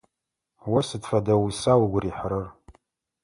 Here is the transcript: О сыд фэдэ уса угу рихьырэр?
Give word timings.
О 0.75 0.79
сыд 0.87 1.03
фэдэ 1.09 1.35
уса 1.45 1.73
угу 1.83 1.97
рихьырэр? 2.03 2.45